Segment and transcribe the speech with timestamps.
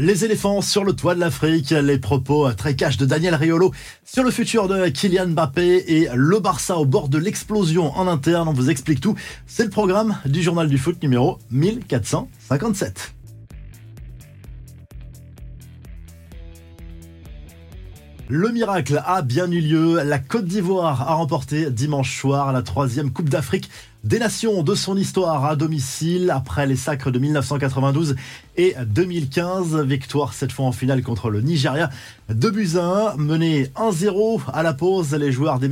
[0.00, 3.72] Les éléphants sur le toit de l'Afrique, les propos très cash de Daniel Riolo
[4.04, 8.46] sur le futur de Kylian Mbappé et le Barça au bord de l'explosion en interne.
[8.46, 9.16] On vous explique tout.
[9.48, 13.17] C'est le programme du journal du foot numéro 1457.
[18.30, 20.02] Le miracle a bien eu lieu.
[20.04, 23.70] La Côte d'Ivoire a remporté dimanche soir la troisième Coupe d'Afrique
[24.04, 28.16] des nations de son histoire à domicile après les sacres de 1992
[28.58, 29.80] et 2015.
[29.80, 31.88] Victoire cette fois en finale contre le Nigeria.
[32.28, 35.14] De buts 1, mené 1-0 à la pause.
[35.14, 35.70] Les joueurs des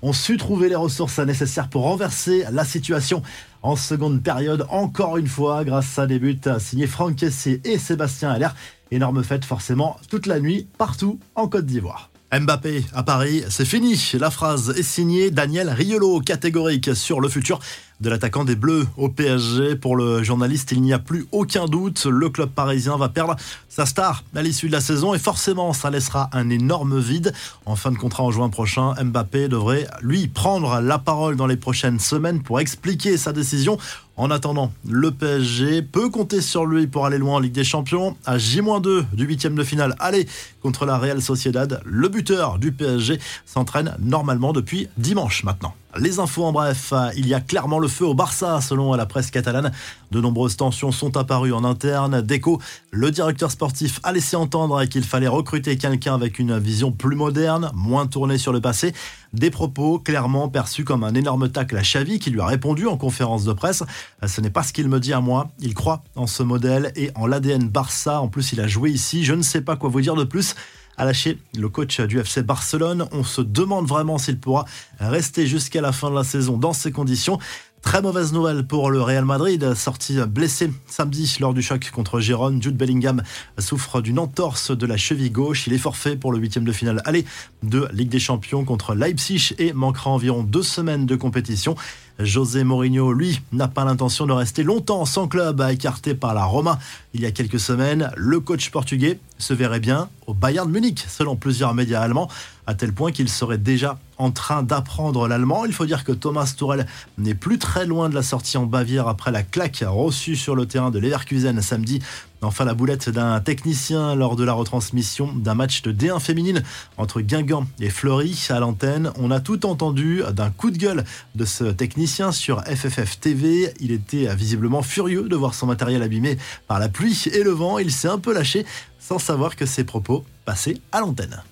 [0.00, 3.22] ont su trouver les ressources nécessaires pour renverser la situation
[3.62, 4.66] en seconde période.
[4.70, 8.48] Encore une fois, grâce à des buts signés Franck Kessier et Sébastien Aller.
[8.90, 12.10] Énorme fête forcément toute la nuit partout en Côte d'Ivoire.
[12.32, 14.12] Mbappé à Paris, c'est fini.
[14.18, 17.60] La phrase est signée Daniel Riolo, catégorique sur le futur
[18.00, 19.76] de l'attaquant des Bleus au PSG.
[19.76, 22.06] Pour le journaliste, il n'y a plus aucun doute.
[22.06, 23.36] Le club parisien va perdre
[23.68, 27.32] sa star à l'issue de la saison et forcément, ça laissera un énorme vide.
[27.66, 31.56] En fin de contrat en juin prochain, Mbappé devrait, lui, prendre la parole dans les
[31.56, 33.78] prochaines semaines pour expliquer sa décision.
[34.16, 38.16] En attendant, le PSG peut compter sur lui pour aller loin en Ligue des Champions.
[38.24, 40.28] À J-2 du huitième de finale, aller
[40.62, 45.74] contre la Real Sociedad, le buteur du PSG s'entraîne normalement depuis dimanche maintenant.
[45.96, 49.30] Les infos en bref, il y a clairement le feu au Barça selon la presse
[49.30, 49.70] catalane.
[50.10, 52.20] De nombreuses tensions sont apparues en interne.
[52.20, 57.14] Déco, le directeur sportif a laissé entendre qu'il fallait recruter quelqu'un avec une vision plus
[57.14, 58.92] moderne, moins tournée sur le passé.
[59.32, 62.96] Des propos clairement perçus comme un énorme tacle à Xavi qui lui a répondu en
[62.96, 63.84] conférence de presse.
[64.26, 65.50] Ce n'est pas ce qu'il me dit à moi.
[65.60, 68.20] Il croit en ce modèle et en l'ADN Barça.
[68.20, 69.24] En plus, il a joué ici.
[69.24, 70.56] Je ne sais pas quoi vous dire de plus
[70.96, 73.06] a lâché le coach du FC Barcelone.
[73.12, 74.64] On se demande vraiment s'il pourra
[74.98, 77.38] rester jusqu'à la fin de la saison dans ces conditions.
[77.84, 82.60] Très mauvaise nouvelle pour le Real Madrid, sorti blessé samedi lors du choc contre Gérone.
[82.62, 83.22] Jude Bellingham
[83.58, 85.66] souffre d'une entorse de la cheville gauche.
[85.66, 87.26] Il est forfait pour le huitième de finale aller
[87.62, 91.76] de Ligue des Champions contre Leipzig et manquera environ deux semaines de compétition.
[92.20, 96.78] José Mourinho, lui, n'a pas l'intention de rester longtemps sans club, écarté par la Roma
[97.12, 98.10] il y a quelques semaines.
[98.16, 102.30] Le coach portugais se verrait bien au Bayern Munich, selon plusieurs médias allemands,
[102.66, 105.64] à tel point qu'il serait déjà en train d'apprendre l'allemand.
[105.64, 106.86] Il faut dire que Thomas Tourel
[107.18, 110.66] n'est plus très loin de la sortie en Bavière après la claque reçue sur le
[110.66, 112.00] terrain de Leverkusen samedi.
[112.44, 116.62] Enfin, la boulette d'un technicien lors de la retransmission d'un match de D1 féminine
[116.96, 119.12] entre Guingamp et Fleury à l'antenne.
[119.18, 123.72] On a tout entendu d'un coup de gueule de ce technicien sur FFF TV.
[123.80, 126.38] Il était visiblement furieux de voir son matériel abîmé
[126.68, 127.78] par la pluie et le vent.
[127.78, 128.66] Il s'est un peu lâché
[128.98, 131.42] sans savoir que ses propos passaient à l'antenne.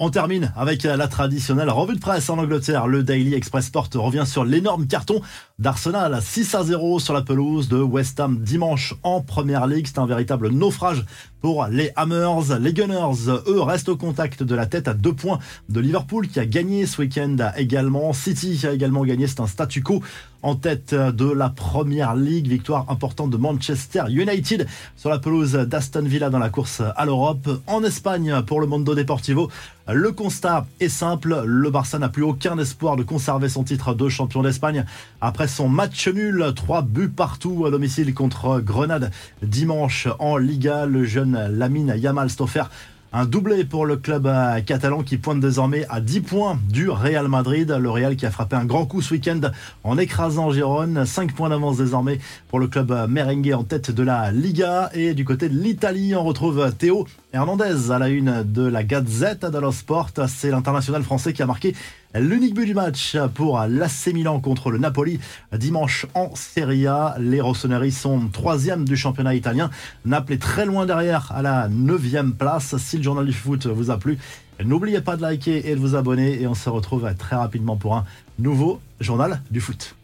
[0.00, 2.86] On termine avec la traditionnelle revue de presse en Angleterre.
[2.86, 5.20] Le Daily Express Sport revient sur l'énorme carton
[5.58, 9.88] d'Arsenal 6 à 0 sur la pelouse de West Ham dimanche en Première League.
[9.88, 11.04] C'est un véritable naufrage
[11.40, 12.60] pour les Hammers.
[12.60, 16.38] Les Gunners, eux, restent au contact de la tête à deux points de Liverpool qui
[16.38, 18.12] a gagné ce week-end également.
[18.12, 19.26] City a également gagné.
[19.26, 20.00] C'est un statu quo
[20.42, 22.48] en tête de la Première League.
[22.48, 24.66] Victoire importante de Manchester United
[24.96, 27.48] sur la pelouse d'Aston Villa dans la course à l'Europe.
[27.66, 29.50] En Espagne, pour le Mondo Deportivo,
[29.86, 31.42] le constat est simple.
[31.44, 34.84] Le Barça n'a plus aucun espoir de conserver son titre de champion d'Espagne
[35.20, 39.10] après son match nul, trois buts partout à domicile contre Grenade
[39.42, 40.86] dimanche en Liga.
[40.86, 42.64] Le jeune Lamine Yamal Stoffer
[43.12, 47.26] un doublé pour le club euh, catalan qui pointe désormais à 10 points du Real
[47.28, 47.74] Madrid.
[47.80, 49.40] Le Real qui a frappé un grand coup ce week-end
[49.82, 51.06] en écrasant Gérone.
[51.06, 52.18] 5 points d'avance désormais
[52.48, 54.90] pour le club euh, merengue en tête de la Liga.
[54.92, 59.46] Et du côté de l'Italie, on retrouve Théo Hernandez à la une de la Gazette
[59.46, 60.10] dello Sport.
[60.26, 61.74] C'est l'international français qui a marqué
[62.14, 65.20] l'unique but du match pour l'AC Milan contre le Napoli
[65.52, 67.16] dimanche en Serie A.
[67.18, 69.70] Les Rossoneri sont troisième du championnat italien.
[70.04, 72.76] Naples est très loin derrière à la neuvième place.
[72.78, 74.18] Si le journal du foot vous a plu,
[74.64, 77.96] n'oubliez pas de liker et de vous abonner et on se retrouve très rapidement pour
[77.96, 78.04] un
[78.38, 79.94] nouveau journal du foot.